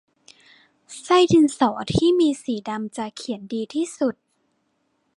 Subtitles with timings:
[1.03, 4.15] ไส้ดินสอที่มีสีดำจะเขียนดีที่สุด